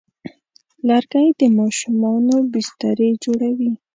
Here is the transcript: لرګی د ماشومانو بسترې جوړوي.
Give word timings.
لرګی 0.87 1.27
د 1.39 1.41
ماشومانو 1.57 2.35
بسترې 2.51 3.09
جوړوي. 3.23 3.71